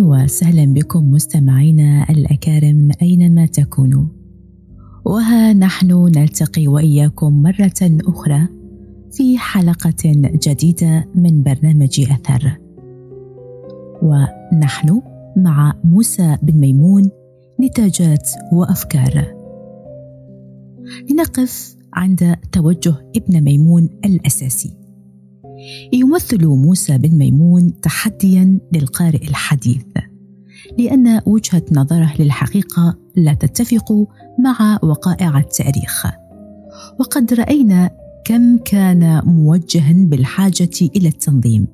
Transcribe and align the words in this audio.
وسهلا 0.00 0.64
بكم 0.64 1.10
مستمعينا 1.10 2.06
الأكارم 2.10 2.90
أينما 3.02 3.46
تكونوا. 3.46 4.04
وها 5.04 5.52
نحن 5.52 5.92
نلتقي 6.16 6.68
وإياكم 6.68 7.42
مرة 7.42 7.80
أخرى 7.82 8.48
في 9.12 9.38
حلقة 9.38 10.12
جديدة 10.46 11.08
من 11.14 11.42
برنامج 11.42 12.00
أثر. 12.00 12.58
ونحن 14.02 15.02
مع 15.36 15.74
موسى 15.84 16.36
بن 16.42 16.60
ميمون 16.60 17.10
نتاجات 17.60 18.30
وأفكار. 18.52 19.34
لنقف 21.10 21.76
عند 21.92 22.36
توجه 22.52 22.94
ابن 23.16 23.40
ميمون 23.40 23.88
الأساسي. 24.04 24.81
يمثل 25.92 26.46
موسى 26.46 26.98
بن 26.98 27.18
ميمون 27.18 27.80
تحديا 27.80 28.58
للقارئ 28.72 29.28
الحديث 29.28 29.84
لأن 30.78 31.20
وجهة 31.26 31.62
نظره 31.72 32.12
للحقيقة 32.18 32.98
لا 33.16 33.34
تتفق 33.34 33.92
مع 34.38 34.78
وقائع 34.82 35.38
التاريخ. 35.38 36.06
وقد 36.98 37.34
رأينا 37.34 37.90
كم 38.24 38.58
كان 38.58 39.22
موجها 39.24 39.92
بالحاجة 39.92 40.90
إلى 40.96 41.08
التنظيم. 41.08 41.66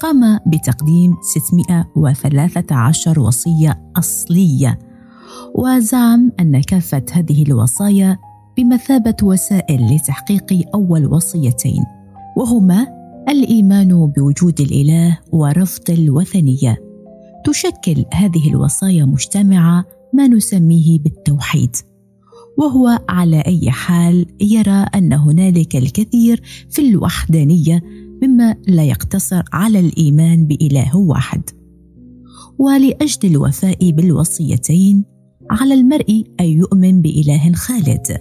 قام 0.00 0.38
بتقديم 0.46 1.14
613 1.22 3.20
وصية 3.20 3.90
أصلية 3.96 4.78
وزعم 5.54 6.32
أن 6.40 6.60
كافة 6.60 7.04
هذه 7.12 7.42
الوصايا 7.42 8.18
بمثابة 8.56 9.16
وسائل 9.22 9.94
لتحقيق 9.94 10.68
أول 10.74 11.06
وصيتين 11.06 11.84
وهما 12.36 12.95
الإيمان 13.28 14.06
بوجود 14.16 14.60
الإله 14.60 15.18
ورفض 15.32 15.90
الوثنية. 15.90 16.76
تشكل 17.44 18.04
هذه 18.12 18.48
الوصايا 18.50 19.04
مجتمعة 19.04 19.84
ما 20.12 20.28
نسميه 20.28 20.98
بالتوحيد 20.98 21.76
وهو 22.58 22.98
على 23.08 23.40
أي 23.40 23.70
حال 23.70 24.26
يرى 24.40 24.86
أن 24.94 25.12
هنالك 25.12 25.76
الكثير 25.76 26.42
في 26.70 26.88
الوحدانية 26.88 27.82
مما 28.22 28.56
لا 28.68 28.84
يقتصر 28.84 29.42
على 29.52 29.80
الإيمان 29.80 30.46
بإله 30.46 30.96
واحد. 30.96 31.42
ولأجل 32.58 33.30
الوفاء 33.30 33.90
بالوصيتين 33.90 35.04
على 35.50 35.74
المرء 35.74 36.24
أن 36.40 36.46
يؤمن 36.46 37.02
بإله 37.02 37.52
خالد 37.52 38.18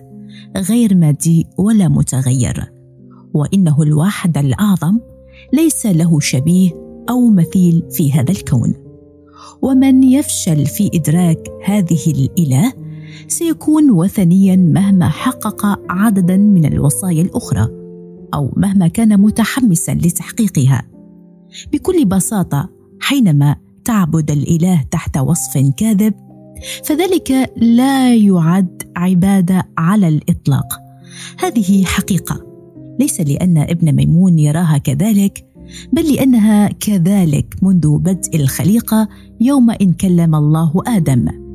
غير 0.58 0.96
مادي 0.96 1.48
ولا 1.58 1.88
متغير. 1.88 2.75
وإنه 3.36 3.82
الواحد 3.82 4.38
الأعظم 4.38 5.00
ليس 5.54 5.86
له 5.86 6.20
شبيه 6.20 6.72
أو 7.10 7.30
مثيل 7.30 7.84
في 7.92 8.12
هذا 8.12 8.32
الكون. 8.32 8.74
ومن 9.62 10.04
يفشل 10.04 10.66
في 10.66 10.90
إدراك 10.94 11.50
هذه 11.66 12.00
الإله 12.08 12.74
سيكون 13.28 13.92
وثنيا 13.92 14.56
مهما 14.56 15.10
حقق 15.10 15.80
عددا 15.90 16.38
من 16.38 16.66
الوصايا 16.66 17.22
الأخرى 17.22 17.68
أو 18.34 18.54
مهما 18.58 18.88
كان 18.88 19.22
متحمسا 19.22 19.94
لتحقيقها. 19.94 20.82
بكل 21.74 22.06
بساطة 22.06 22.70
حينما 23.00 23.56
تعبد 23.86 24.32
الإله 24.32 24.84
تحت 24.92 25.18
وصف 25.18 25.74
كاذب 25.78 26.14
فذلك 26.84 27.52
لا 27.58 28.16
يعد 28.16 28.84
عبادة 28.96 29.64
على 29.78 30.08
الإطلاق. 30.08 30.68
هذه 31.40 31.84
حقيقة. 31.84 32.55
ليس 33.00 33.22
لأن 33.22 33.58
ابن 33.58 33.96
ميمون 33.96 34.40
يراها 34.40 34.78
كذلك 34.78 35.46
بل 35.94 36.14
لأنها 36.14 36.68
كذلك 36.68 37.56
منذ 37.62 37.98
بدء 37.98 38.36
الخليقة 38.36 39.08
يوم 39.42 39.70
إن 39.72 39.94
كلم 39.94 40.36
الله 40.36 40.74
آدم. 40.88 41.46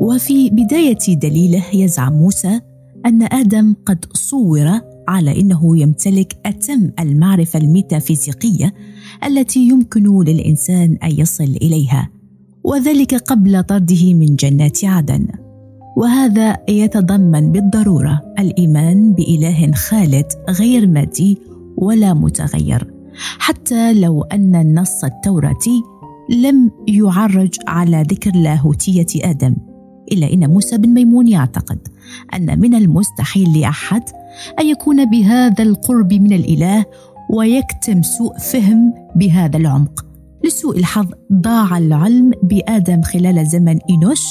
وفي 0.00 0.50
بداية 0.50 0.98
دليله 1.08 1.64
يزعم 1.74 2.12
موسى 2.12 2.60
أن 3.06 3.22
آدم 3.22 3.74
قد 3.86 4.04
صور 4.12 4.80
على 5.08 5.40
إنه 5.40 5.78
يمتلك 5.78 6.36
أتم 6.46 6.90
المعرفة 7.00 7.58
الميتافيزيقية 7.58 8.74
التي 9.24 9.68
يمكن 9.68 10.24
للإنسان 10.24 10.98
أن 11.02 11.10
يصل 11.10 11.44
إليها 11.62 12.08
وذلك 12.64 13.14
قبل 13.14 13.62
طرده 13.62 14.14
من 14.14 14.36
جنات 14.36 14.84
عدن. 14.84 15.26
وهذا 15.96 16.56
يتضمن 16.68 17.52
بالضرورة 17.52 18.20
الإيمان 18.38 19.12
بإله 19.12 19.72
خالد 19.72 20.26
غير 20.50 20.86
مادي 20.86 21.38
ولا 21.76 22.14
متغير 22.14 22.90
حتى 23.38 23.94
لو 23.94 24.22
أن 24.22 24.54
النص 24.54 25.04
التوراتي 25.04 25.82
لم 26.30 26.70
يعرج 26.88 27.54
على 27.66 28.04
ذكر 28.10 28.30
لاهوتية 28.36 29.06
آدم. 29.30 29.56
إلا 30.12 30.32
إن 30.32 30.50
موسى 30.50 30.78
بن 30.78 30.88
ميمون 30.88 31.28
يعتقد 31.28 31.78
أن 32.34 32.60
من 32.60 32.74
المستحيل 32.74 33.60
لأحد 33.60 34.02
أن 34.60 34.66
يكون 34.66 35.10
بهذا 35.10 35.62
القرب 35.62 36.12
من 36.12 36.32
الإله 36.32 36.84
ويكتم 37.30 38.02
سوء 38.02 38.38
فهم 38.38 38.94
بهذا 39.16 39.56
العمق. 39.56 40.06
لسوء 40.44 40.78
الحظ 40.78 41.06
ضاع 41.32 41.78
العلم 41.78 42.30
بآدم 42.42 43.02
خلال 43.02 43.46
زمن 43.46 43.78
إينوش 43.90 44.24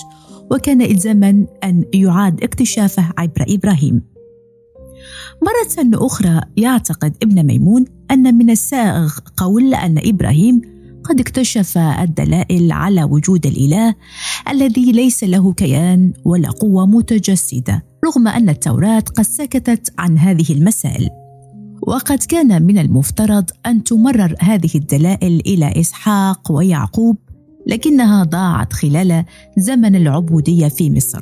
وكان 0.51 0.81
إلزاما 0.81 1.45
أن 1.63 1.83
يعاد 1.93 2.43
اكتشافه 2.43 3.13
عبر 3.17 3.45
إبراهيم. 3.49 4.01
مرة 5.41 6.05
أخرى 6.05 6.41
يعتقد 6.57 7.15
ابن 7.23 7.45
ميمون 7.45 7.85
أن 8.11 8.35
من 8.35 8.49
السائغ 8.49 9.11
قول 9.37 9.73
أن 9.73 9.97
إبراهيم 10.05 10.61
قد 11.03 11.19
اكتشف 11.19 11.77
الدلائل 11.77 12.71
على 12.71 13.03
وجود 13.03 13.45
الإله 13.45 13.95
الذي 14.49 14.91
ليس 14.91 15.23
له 15.23 15.53
كيان 15.53 16.13
ولا 16.25 16.49
قوة 16.49 16.85
متجسدة 16.85 17.85
رغم 18.05 18.27
أن 18.27 18.49
التوراة 18.49 18.99
قد 18.99 19.23
سكتت 19.23 19.93
عن 19.97 20.17
هذه 20.17 20.53
المسائل. 20.53 21.09
وقد 21.87 22.17
كان 22.17 22.63
من 22.63 22.77
المفترض 22.77 23.49
أن 23.65 23.83
تمرر 23.83 24.35
هذه 24.39 24.69
الدلائل 24.75 25.41
إلى 25.45 25.79
إسحاق 25.79 26.51
ويعقوب 26.51 27.17
لكنها 27.67 28.23
ضاعت 28.23 28.73
خلال 28.73 29.25
زمن 29.57 29.95
العبودية 29.95 30.67
في 30.67 30.91
مصر. 30.91 31.21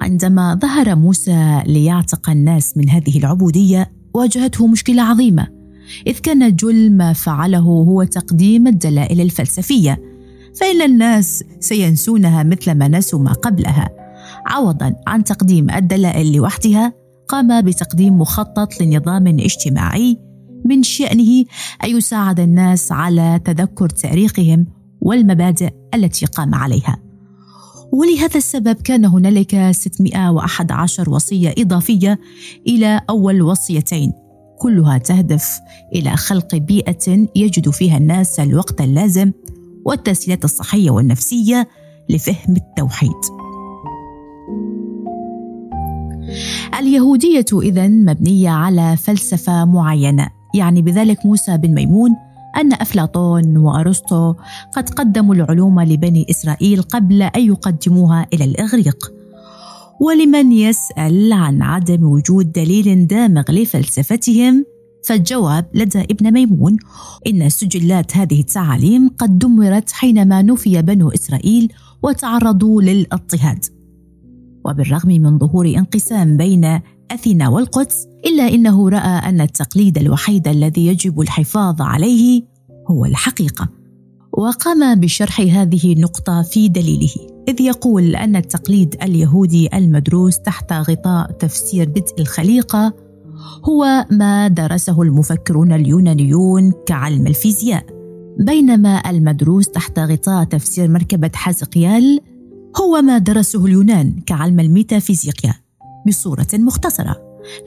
عندما 0.00 0.54
ظهر 0.54 0.96
موسى 0.96 1.62
ليعتق 1.66 2.30
الناس 2.30 2.76
من 2.76 2.88
هذه 2.88 3.18
العبودية 3.18 3.90
واجهته 4.14 4.66
مشكلة 4.66 5.02
عظيمة 5.02 5.46
إذ 6.06 6.18
كان 6.18 6.56
جل 6.56 6.92
ما 6.92 7.12
فعله 7.12 7.58
هو 7.58 8.04
تقديم 8.04 8.66
الدلائل 8.66 9.20
الفلسفية 9.20 10.02
فإن 10.60 10.82
الناس 10.82 11.44
سينسونها 11.60 12.42
مثل 12.42 12.74
ما 12.74 12.88
نسوا 12.88 13.20
ما 13.20 13.32
قبلها. 13.32 13.97
عوضا 14.48 14.94
عن 15.06 15.24
تقديم 15.24 15.70
الدلائل 15.70 16.32
لوحدها 16.32 16.92
قام 17.28 17.60
بتقديم 17.60 18.18
مخطط 18.18 18.80
لنظام 18.80 19.26
اجتماعي 19.26 20.18
من 20.64 20.82
شأنه 20.82 21.44
أن 21.84 21.96
يساعد 21.96 22.40
الناس 22.40 22.92
على 22.92 23.40
تذكر 23.44 23.88
تاريخهم 23.88 24.66
والمبادئ 25.00 25.70
التي 25.94 26.26
قام 26.26 26.54
عليها. 26.54 26.98
ولهذا 27.92 28.36
السبب 28.36 28.72
كان 28.72 29.04
هنالك 29.04 29.70
611 29.70 31.10
وصية 31.10 31.54
إضافية 31.58 32.18
إلى 32.66 33.00
أول 33.10 33.42
وصيتين 33.42 34.12
كلها 34.58 34.98
تهدف 34.98 35.60
إلى 35.94 36.16
خلق 36.16 36.54
بيئة 36.56 37.28
يجد 37.36 37.70
فيها 37.70 37.96
الناس 37.96 38.40
الوقت 38.40 38.80
اللازم 38.80 39.32
والتسهيلات 39.84 40.44
الصحية 40.44 40.90
والنفسية 40.90 41.68
لفهم 42.08 42.56
التوحيد. 42.56 43.37
اليهودية 46.78 47.46
إذا 47.52 47.88
مبنية 47.88 48.50
على 48.50 48.96
فلسفة 48.96 49.64
معينة 49.64 50.28
يعني 50.54 50.82
بذلك 50.82 51.26
موسى 51.26 51.56
بن 51.56 51.74
ميمون 51.74 52.16
أن 52.56 52.72
أفلاطون 52.72 53.56
وأرسطو 53.56 54.34
قد 54.76 54.90
قدموا 54.90 55.34
العلوم 55.34 55.80
لبني 55.80 56.26
إسرائيل 56.30 56.82
قبل 56.82 57.22
أن 57.22 57.42
يقدموها 57.42 58.26
إلى 58.32 58.44
الإغريق. 58.44 59.12
ولمن 60.00 60.52
يسأل 60.52 61.32
عن 61.32 61.62
عدم 61.62 62.04
وجود 62.04 62.52
دليل 62.52 63.06
دامغ 63.06 63.44
لفلسفتهم؟ 63.50 64.64
فالجواب 65.04 65.66
لدى 65.74 66.00
ابن 66.00 66.32
ميمون 66.32 66.76
إن 67.26 67.48
سجلات 67.48 68.16
هذه 68.16 68.40
التعاليم 68.40 69.08
قد 69.18 69.38
دمرت 69.38 69.90
حينما 69.92 70.42
نفي 70.42 70.82
بنو 70.82 71.08
إسرائيل 71.08 71.72
وتعرضوا 72.02 72.82
للاضطهاد. 72.82 73.77
وبالرغم 74.64 75.08
من 75.08 75.38
ظهور 75.38 75.66
انقسام 75.66 76.36
بين 76.36 76.80
أثينا 77.10 77.48
والقدس 77.48 78.06
إلا 78.26 78.48
إنه 78.48 78.88
رأى 78.88 79.28
أن 79.28 79.40
التقليد 79.40 79.98
الوحيد 79.98 80.48
الذي 80.48 80.86
يجب 80.86 81.20
الحفاظ 81.20 81.82
عليه 81.82 82.42
هو 82.90 83.04
الحقيقة. 83.04 83.68
وقام 84.32 85.00
بشرح 85.00 85.40
هذه 85.40 85.92
النقطة 85.92 86.42
في 86.42 86.68
دليله 86.68 87.14
إذ 87.48 87.60
يقول 87.60 88.16
أن 88.16 88.36
التقليد 88.36 88.96
اليهودي 89.02 89.68
المدروس 89.74 90.38
تحت 90.38 90.72
غطاء 90.72 91.30
تفسير 91.30 91.88
بدء 91.88 92.14
الخليقة 92.18 92.94
هو 93.64 94.06
ما 94.10 94.48
درسه 94.48 95.02
المفكرون 95.02 95.72
اليونانيون 95.72 96.72
كعلم 96.86 97.26
الفيزياء 97.26 97.84
بينما 98.38 99.10
المدروس 99.10 99.68
تحت 99.68 99.98
غطاء 99.98 100.44
تفسير 100.44 100.90
مركبة 100.90 101.30
حزقيال 101.34 102.20
هو 102.76 103.02
ما 103.02 103.18
درسه 103.18 103.66
اليونان 103.66 104.20
كعلم 104.26 104.60
الميتافيزيقيا 104.60 105.54
بصورة 106.06 106.46
مختصرة 106.54 107.16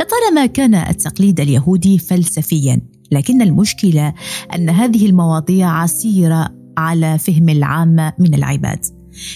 لطالما 0.01 0.45
كان 0.45 0.75
التقليد 0.75 1.39
اليهودي 1.39 1.98
فلسفيا 1.98 2.81
لكن 3.12 3.42
المشكلة 3.42 4.13
أن 4.56 4.69
هذه 4.69 5.06
المواضيع 5.06 5.69
عسيرة 5.69 6.50
على 6.77 7.18
فهم 7.18 7.50
العامة 7.50 8.13
من 8.19 8.33
العباد. 8.33 8.86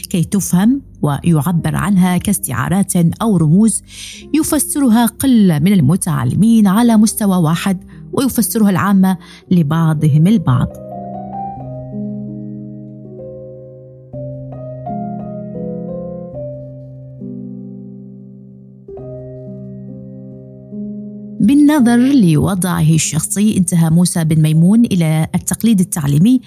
كي 0.10 0.24
تفهم 0.24 0.82
ويعبر 1.02 1.76
عنها 1.76 2.18
كاستعارات 2.18 2.94
أو 3.22 3.38
رموز 3.38 3.82
يفسرها 4.34 5.06
قلة 5.06 5.60
من 5.60 5.74
المتعلمين 5.74 6.68
على 6.68 6.98
مستوى 6.98 7.38
واحد 7.38 7.84
ويفسرها 8.14 8.70
العامه 8.70 9.18
لبعضهم 9.52 10.28
البعض. 10.28 10.85
بالنظر 21.46 21.98
لوضعه 21.98 22.90
الشخصي 22.90 23.58
انتهى 23.58 23.90
موسى 23.90 24.24
بن 24.24 24.42
ميمون 24.42 24.86
إلى 24.86 25.28
التقليد 25.36 25.80
التعليمي 25.80 26.42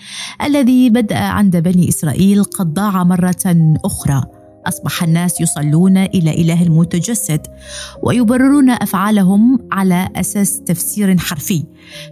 الذي 0.45 0.91
بدأ 0.91 1.19
عند 1.19 1.57
بني 1.57 1.89
إسرائيل 1.89 2.45
قد 2.45 2.75
ضاع 2.75 3.05
مرة 3.05 3.77
أخرى. 3.85 4.23
أصبح 4.67 5.03
الناس 5.03 5.41
يصلون 5.41 5.97
إلى 5.97 6.31
إله 6.31 6.63
المتجسد 6.63 7.47
ويبررون 8.03 8.71
أفعالهم 8.71 9.59
على 9.73 10.09
أساس 10.17 10.61
تفسير 10.61 11.19
حرفي. 11.19 11.65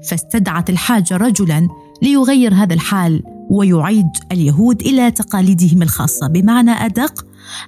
فاستدعت 0.09 0.71
الحاجة 0.71 1.17
رجلا 1.17 1.69
ليغير 2.03 2.55
هذا 2.55 2.75
الحال 2.75 3.23
ويعيد 3.51 4.11
اليهود 4.33 4.81
إلى 4.81 5.11
تقاليدهم 5.11 5.83
الخاصة. 5.83 6.27
بمعنى 6.27 6.71
أدق 6.71 7.27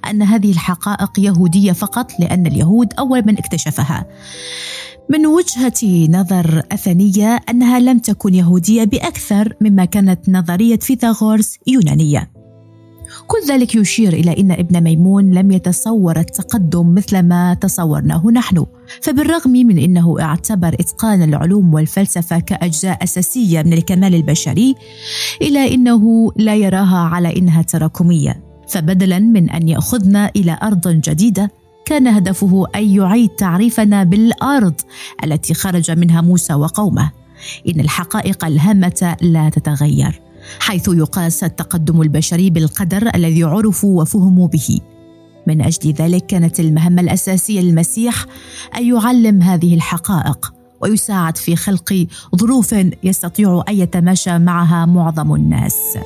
أن 0.09 0.21
هذه 0.21 0.51
الحقائق 0.51 1.19
يهودية 1.19 1.71
فقط 1.71 2.11
لأن 2.19 2.47
اليهود 2.47 2.93
أول 2.99 3.23
من 3.25 3.37
اكتشفها. 3.37 4.05
من 5.11 5.25
وجهة 5.25 6.07
نظر 6.09 6.63
أثنية 6.71 7.39
أنها 7.49 7.79
لم 7.79 7.99
تكن 7.99 8.33
يهودية 8.33 8.83
بأكثر 8.83 9.53
مما 9.61 9.85
كانت 9.85 10.29
نظرية 10.29 10.79
فيثاغورس 10.79 11.57
يونانية. 11.67 12.31
كل 13.27 13.37
ذلك 13.47 13.75
يشير 13.75 14.13
إلى 14.13 14.39
أن 14.39 14.51
ابن 14.51 14.83
ميمون 14.83 15.31
لم 15.31 15.51
يتصور 15.51 16.19
التقدم 16.19 16.93
مثل 16.93 17.19
ما 17.19 17.53
تصورناه 17.53 18.27
نحن، 18.33 18.65
فبالرغم 19.01 19.51
من 19.51 19.77
أنه 19.77 20.21
اعتبر 20.21 20.73
إتقان 20.79 21.23
العلوم 21.23 21.73
والفلسفة 21.73 22.39
كأجزاء 22.39 23.03
أساسية 23.03 23.61
من 23.61 23.73
الكمال 23.73 24.15
البشري، 24.15 24.75
إلا 25.41 25.59
أنه 25.59 26.31
لا 26.35 26.55
يراها 26.55 26.97
على 26.97 27.37
أنها 27.37 27.61
تراكمية، 27.61 28.43
فبدلا 28.67 29.19
من 29.19 29.49
أن 29.49 29.69
يأخذنا 29.69 30.31
إلى 30.35 30.59
أرض 30.63 30.87
جديدة 30.87 31.51
كان 31.89 32.07
هدفه 32.07 32.65
أن 32.75 32.89
يعيد 32.89 33.29
تعريفنا 33.29 34.03
بالأرض 34.03 34.73
التي 35.23 35.53
خرج 35.53 35.91
منها 35.91 36.21
موسى 36.21 36.53
وقومه. 36.53 37.11
إن 37.67 37.79
الحقائق 37.79 38.45
الهامة 38.45 39.17
لا 39.21 39.49
تتغير 39.49 40.21
حيث 40.59 40.89
يقاس 40.93 41.43
التقدم 41.43 42.01
البشري 42.01 42.49
بالقدر 42.49 43.15
الذي 43.15 43.43
عرفوا 43.43 44.01
وفهموا 44.01 44.47
به. 44.47 44.79
من 45.47 45.61
أجل 45.61 45.91
ذلك 45.91 46.25
كانت 46.25 46.59
المهمة 46.59 47.01
الأساسية 47.01 47.61
للمسيح 47.61 48.25
أن 48.77 48.85
يعلم 48.85 49.41
هذه 49.41 49.75
الحقائق 49.75 50.53
ويساعد 50.81 51.37
في 51.37 51.55
خلق 51.55 52.07
ظروف 52.35 52.75
يستطيع 53.03 53.63
أن 53.69 53.75
يتماشى 53.75 54.39
معها 54.39 54.85
معظم 54.85 55.35
الناس. 55.35 55.97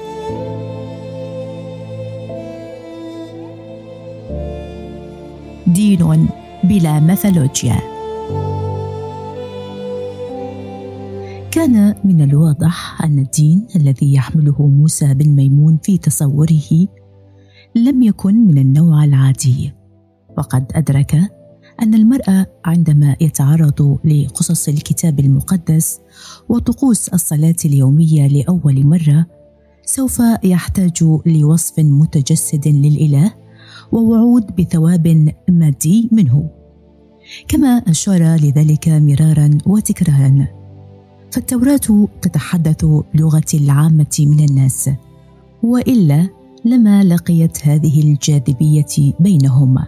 دين 5.95 6.27
بلا 6.63 6.99
ميثولوجيا. 6.99 7.77
كان 11.51 11.95
من 12.03 12.21
الواضح 12.21 13.03
أن 13.03 13.19
الدين 13.19 13.67
الذي 13.75 14.13
يحمله 14.13 14.67
موسى 14.67 15.13
بن 15.13 15.29
ميمون 15.29 15.77
في 15.83 15.97
تصوره 15.97 16.87
لم 17.75 18.03
يكن 18.03 18.47
من 18.47 18.57
النوع 18.57 19.03
العادي. 19.03 19.73
وقد 20.37 20.71
أدرك 20.75 21.15
أن 21.81 21.93
المرء 21.93 22.45
عندما 22.65 23.15
يتعرض 23.21 23.97
لقصص 24.05 24.67
الكتاب 24.67 25.19
المقدس 25.19 25.99
وطقوس 26.49 27.09
الصلاة 27.09 27.55
اليومية 27.65 28.27
لأول 28.27 28.85
مرة 28.85 29.25
سوف 29.85 30.21
يحتاج 30.43 31.03
لوصف 31.25 31.79
متجسد 31.79 32.67
للإله 32.67 33.33
ووعود 33.93 34.55
بثواب 34.55 35.31
مادي 35.49 36.09
منه. 36.11 36.49
كما 37.47 37.67
أشار 37.67 38.35
لذلك 38.35 38.89
مرارا 38.89 39.57
وتكرارا. 39.65 40.47
فالتوراة 41.31 42.07
تتحدث 42.21 42.85
لغة 43.15 43.51
العامة 43.53 44.15
من 44.19 44.49
الناس 44.49 44.89
وإلا 45.63 46.29
لما 46.65 47.03
لقيت 47.03 47.67
هذه 47.67 48.01
الجاذبية 48.01 49.13
بينهما. 49.19 49.85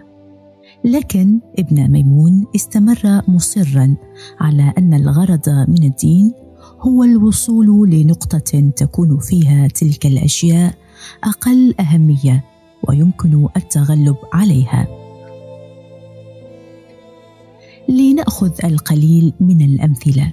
لكن 0.83 1.39
ابن 1.59 1.91
ميمون 1.91 2.45
استمر 2.55 3.21
مصرا 3.27 3.95
على 4.39 4.73
أن 4.77 4.93
الغرض 4.93 5.49
من 5.49 5.83
الدين 5.83 6.33
هو 6.79 7.03
الوصول 7.03 7.89
لنقطة 7.89 8.71
تكون 8.75 9.17
فيها 9.17 9.67
تلك 9.67 10.05
الأشياء 10.05 10.73
أقل 11.23 11.75
أهمية 11.79 12.43
ويمكن 12.89 13.47
التغلب 13.57 14.15
عليها. 14.33 14.87
لنأخذ 17.89 18.51
القليل 18.65 19.33
من 19.39 19.61
الأمثلة. 19.61 20.31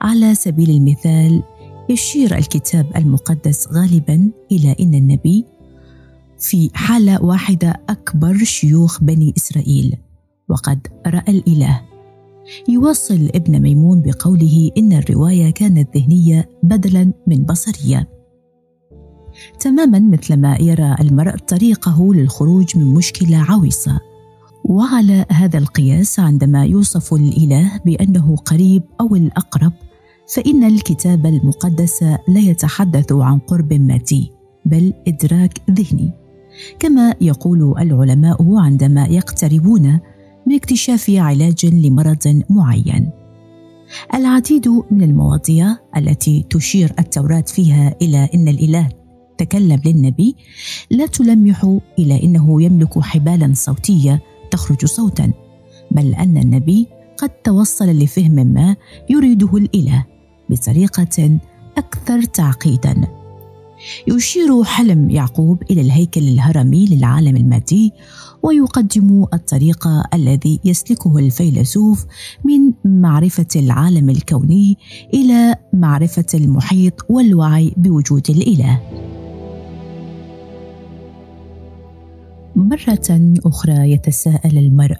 على 0.00 0.34
سبيل 0.34 0.70
المثال 0.70 1.42
يشير 1.90 2.36
الكتاب 2.38 2.86
المقدس 2.96 3.68
غالبا 3.72 4.30
إلى 4.52 4.76
إن 4.80 4.94
النبي 4.94 5.44
في 6.38 6.70
حالة 6.74 7.24
واحدة 7.24 7.80
أكبر 7.88 8.36
شيوخ 8.36 9.02
بني 9.04 9.34
إسرائيل. 9.36 9.96
وقد 10.48 10.86
رأى 11.06 11.32
الإله. 11.32 11.80
يواصل 12.68 13.30
ابن 13.34 13.62
ميمون 13.62 14.02
بقوله 14.02 14.70
إن 14.78 14.92
الرواية 14.92 15.50
كانت 15.50 15.96
ذهنية 15.96 16.50
بدلا 16.62 17.12
من 17.26 17.44
بصرية. 17.44 18.13
تماما 19.60 19.98
مثلما 19.98 20.56
يرى 20.60 20.96
المرء 21.00 21.36
طريقه 21.36 22.14
للخروج 22.14 22.78
من 22.78 22.84
مشكلة 22.84 23.36
عويصة. 23.36 24.00
وعلى 24.64 25.26
هذا 25.30 25.58
القياس 25.58 26.20
عندما 26.20 26.64
يوصف 26.64 27.14
الإله 27.14 27.80
بأنه 27.84 28.36
قريب 28.36 28.82
أو 29.00 29.16
الأقرب 29.16 29.72
فإن 30.34 30.64
الكتاب 30.64 31.26
المقدس 31.26 32.02
لا 32.02 32.40
يتحدث 32.40 33.12
عن 33.12 33.38
قرب 33.38 33.72
مادي 33.72 34.32
بل 34.66 34.92
إدراك 35.08 35.58
ذهني. 35.70 36.12
كما 36.78 37.14
يقول 37.20 37.74
العلماء 37.78 38.56
عندما 38.56 39.06
يقتربون 39.06 40.00
من 40.46 40.54
اكتشاف 40.54 41.10
علاج 41.10 41.66
لمرض 41.66 42.42
معين. 42.50 43.10
العديد 44.14 44.68
من 44.68 45.02
المواضيع 45.02 45.76
التي 45.96 46.44
تشير 46.50 46.92
التوراة 46.98 47.44
فيها 47.46 47.94
إلى 48.02 48.28
إن 48.34 48.48
الإله 48.48 48.88
تكلم 49.38 49.80
للنبي 49.84 50.36
لا 50.90 51.06
تلمح 51.06 51.78
إلى 51.98 52.22
إنه 52.22 52.62
يملك 52.62 52.98
حبالا 52.98 53.52
صوتية 53.54 54.22
تخرج 54.50 54.84
صوتا 54.84 55.32
بل 55.90 56.14
أن 56.14 56.36
النبي 56.36 56.86
قد 57.18 57.28
توصل 57.28 57.86
لفهم 57.86 58.32
ما 58.32 58.76
يريده 59.10 59.56
الإله 59.56 60.04
بطريقة 60.50 61.38
أكثر 61.78 62.22
تعقيدا. 62.22 63.08
يشير 64.08 64.64
حلم 64.64 65.10
يعقوب 65.10 65.62
إلى 65.70 65.80
الهيكل 65.80 66.20
الهرمي 66.20 66.86
للعالم 66.86 67.36
المادي 67.36 67.92
ويقدم 68.42 69.26
الطريق 69.34 69.88
الذي 70.14 70.60
يسلكه 70.64 71.18
الفيلسوف 71.18 72.06
من 72.44 72.72
معرفة 73.02 73.46
العالم 73.56 74.10
الكوني 74.10 74.78
إلى 75.14 75.56
معرفة 75.72 76.26
المحيط 76.34 76.94
والوعي 77.08 77.72
بوجود 77.76 78.30
الإله. 78.30 78.80
مرة 82.56 83.36
أخرى 83.46 83.92
يتساءل 83.92 84.58
المرء 84.58 84.96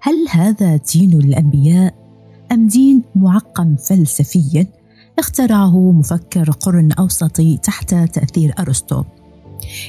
هل 0.00 0.14
هذا 0.30 0.76
دين 0.94 1.12
الأنبياء؟ 1.12 1.94
أم 2.52 2.66
دين 2.66 3.02
معقم 3.14 3.76
فلسفيا؟ 3.76 4.66
اخترعه 5.18 5.92
مفكر 5.92 6.50
قرن 6.50 6.92
أوسطي 6.92 7.56
تحت 7.56 7.94
تأثير 7.94 8.54
أرسطو. 8.58 9.04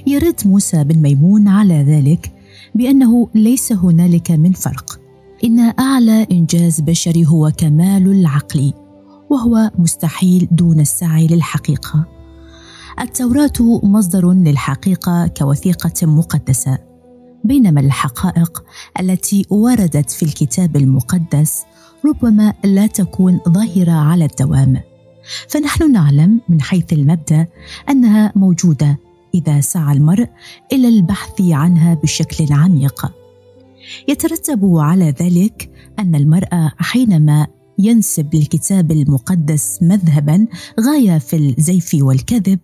يرد 0.08 0.36
موسى 0.46 0.84
بن 0.84 1.02
ميمون 1.02 1.48
على 1.48 1.84
ذلك 1.84 2.32
بأنه 2.76 3.30
ليس 3.36 3.72
هنالك 3.72 4.32
من 4.32 4.52
فرق. 4.52 5.00
إن 5.44 5.60
أعلى 5.60 6.28
إنجاز 6.32 6.82
بشري 6.82 7.26
هو 7.26 7.52
كمال 7.58 8.12
العقل 8.12 8.74
وهو 9.30 9.72
مستحيل 9.80 10.48
دون 10.52 10.80
السعي 10.80 11.28
للحقيقة. 11.28 12.06
التوراة 13.00 13.80
مصدر 13.84 14.32
للحقيقة 14.32 15.28
كوثيقة 15.28 16.08
مقدسة. 16.08 16.89
بينما 17.44 17.82
الحقائق 17.82 18.64
التي 19.00 19.46
وردت 19.50 20.10
في 20.10 20.24
الكتاب 20.24 20.76
المقدس 20.76 21.64
ربما 22.06 22.54
لا 22.64 22.88
تكون 22.88 23.40
ظاهرة 23.50 23.92
على 23.92 24.26
الدوام. 24.26 24.82
فنحن 25.48 25.92
نعلم 25.92 26.42
من 26.50 26.62
حيث 26.62 26.94
المبدأ 26.94 27.48
أنها 27.90 28.34
موجودة 28.36 28.98
إذا 29.36 29.62
سعى 29.62 29.98
المرء 29.98 30.28
إلى 30.74 30.88
البحث 30.88 31.42
عنها 31.42 31.94
بشكل 31.94 32.54
عميق. 32.54 33.12
يترتب 34.08 34.76
على 34.76 35.14
ذلك 35.22 35.72
أن 36.00 36.16
المرء 36.16 36.48
حينما 36.78 37.48
ينسب 37.80 38.36
للكتاب 38.36 38.92
المقدس 38.92 39.80
مذهبا 39.82 40.48
غاية 40.80 41.18
في 41.18 41.36
الزيف 41.36 41.96
والكذب 42.02 42.60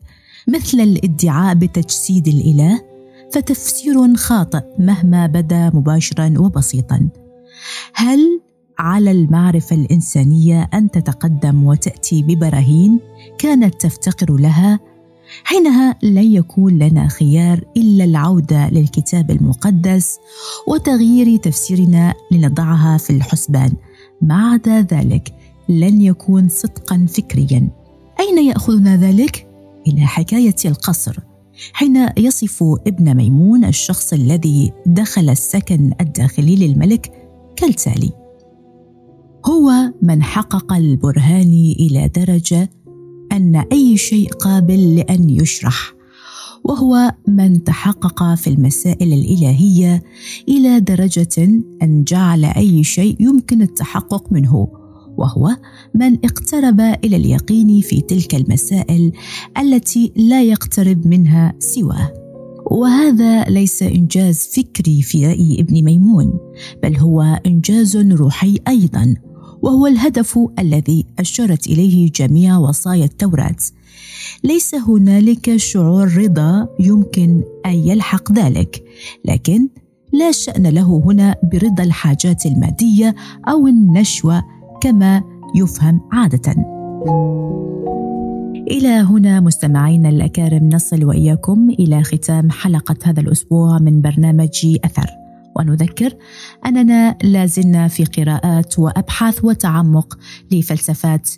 مثل 0.48 0.80
الادعاء 0.80 1.56
بتجسيد 1.56 2.28
الإله 2.28 2.95
فتفسير 3.34 4.16
خاطئ 4.16 4.64
مهما 4.80 5.28
بدا 5.28 5.72
مباشرا 5.74 6.34
وبسيطا. 6.38 7.10
هل 7.94 8.42
على 8.80 9.12
المعرفة 9.12 9.76
الإنسانية 9.76 10.70
أن 10.74 10.92
تتقدم 10.92 11.64
وتأتي 11.64 12.24
ببراهين 12.24 13.00
كانت 13.38 13.82
تفتقر 13.82 14.38
لها؟ 14.38 14.80
حينها 15.44 15.96
لن 16.04 16.34
يكون 16.34 16.80
لنا 16.80 17.08
خيار 17.08 17.64
إلا 17.78 18.04
العودة 18.04 18.70
للكتاب 18.70 19.32
المقدس 19.32 20.18
وتغيير 20.68 21.38
تفسيرنا 21.38 22.14
لنضعها 22.32 22.98
في 22.98 23.10
الحسبان. 23.10 23.74
ما 24.22 24.52
عدا 24.52 24.82
ذلك 24.82 25.34
لن 25.70 26.02
يكون 26.02 26.50
صدقا 26.50 27.06
فكريا. 27.10 27.70
أين 28.20 28.46
يأخذنا 28.46 28.98
ذلك؟ 28.98 29.48
إلى 29.88 30.02
حكاية 30.06 30.56
القصر. 30.66 31.20
حين 31.74 32.10
يصف 32.18 32.64
ابن 32.64 33.16
ميمون 33.16 33.66
الشخص 33.66 34.14
الذي 34.14 34.74
دخل 34.86 35.30
السكن 35.30 35.94
الداخلي 36.02 36.56
للملك 36.56 37.12
كالتالي. 37.56 38.12
هو 39.46 39.72
من 40.02 40.24
حقق 40.24 40.74
البرهان 40.74 41.74
إلى 41.80 42.08
درجة 42.08 42.70
أن 43.32 43.56
أي 43.56 43.98
شيء 43.98 44.30
قابل 44.30 44.96
لأن 44.96 45.30
يشرح 45.30 45.94
وهو 46.64 47.14
من 47.28 47.64
تحقق 47.64 48.36
في 48.36 48.50
المسائل 48.50 49.14
الإلهية 49.14 50.04
إلى 50.50 50.80
درجة 50.80 51.64
أن 51.84 52.04
جعل 52.04 52.46
أي 52.46 52.84
شيء 52.84 53.16
يمكن 53.20 53.62
التحقق 53.62 54.34
منه. 54.34 54.68
وهو 55.18 55.58
من 55.94 56.26
اقترب 56.26 56.80
إلى 56.80 57.16
اليقين 57.16 57.82
في 57.82 58.02
تلك 58.02 58.36
المسائل 58.36 59.12
التي 59.58 60.12
لا 60.16 60.44
يقترب 60.44 61.08
منها 61.08 61.54
سواه. 61.60 62.14
وهذا 62.72 63.44
ليس 63.44 63.84
إنجاز 63.84 64.38
فكري 64.38 65.02
في 65.02 65.28
رأي 65.28 65.58
ابن 65.60 65.84
ميمون 65.84 66.40
بل 66.84 66.98
هو 66.98 67.22
إنجاز 67.46 67.98
روحي 67.98 68.60
أيضا 68.68 69.16
وهو 69.62 69.88
الهدف 69.88 70.40
الذي 70.60 71.06
أشارت 71.20 71.68
إليه 71.68 72.12
جميع 72.12 72.58
وصايا 72.58 73.06
التوراة. 73.06 73.56
ليس 74.44 74.76
هنالك 74.76 75.56
شعور 75.56 76.18
رضا 76.18 76.68
يمكن 76.80 77.44
أن 77.66 77.74
يلحق 77.74 78.32
ذلك 78.32 78.84
لكن 79.26 79.68
لا 80.14 80.32
شأن 80.32 80.68
له 80.68 81.04
هنا 81.06 81.36
برضا 81.54 81.84
الحاجات 81.84 82.46
المادية 82.46 83.16
أو 83.48 83.68
النشوة 83.68 84.44
كما 84.86 85.24
يفهم 85.56 86.02
عادة. 86.12 86.52
إلى 88.68 88.88
هنا 88.88 89.40
مستمعينا 89.40 90.10
الأكارم 90.10 90.70
نصل 90.70 91.06
وإياكم 91.06 91.70
إلى 91.70 92.04
ختام 92.04 92.52
حلقة 92.52 92.96
هذا 93.04 93.20
الأسبوع 93.22 93.80
من 93.80 94.02
برنامج 94.02 94.78
أثر. 94.86 95.10
ونذكر 95.56 96.14
أننا 96.66 97.18
لازلنا 97.24 97.88
في 97.88 98.06
قراءات 98.06 98.80
وأبحاث 98.80 99.46
وتعمق 99.46 100.18
لفلسفات 100.52 101.30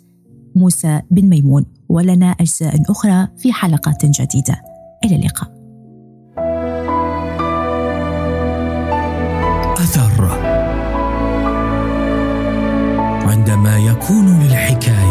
موسى 0.54 1.00
بن 1.10 1.28
ميمون 1.28 1.64
ولنا 1.88 2.26
أجزاء 2.26 2.90
أخرى 2.90 3.28
في 3.36 3.52
حلقات 3.52 4.06
جديدة. 4.06 4.62
إلى 5.04 5.16
اللقاء. 5.16 5.52
أثر. 9.74 10.47
عندما 13.48 13.78
يكون 13.78 14.42
للحكاية. 14.42 15.07